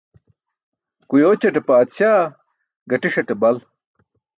Kuyooćate 1.09 1.59
paatsaa, 1.67 2.21
gatiṣate 2.89 3.33
bal. 3.41 3.57